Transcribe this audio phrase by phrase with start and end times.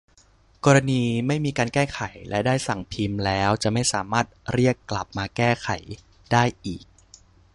[0.65, 1.99] กรณีไม่มีการแก้ไข
[2.29, 5.69] และได้สั่งพิมพ์แล้วจะไม่สามารถเรียกกลับมาแก้ไข
[6.31, 6.83] ได้อีก